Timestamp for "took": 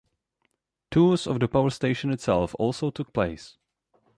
2.89-3.13